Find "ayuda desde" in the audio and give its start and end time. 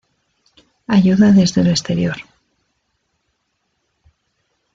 0.87-1.61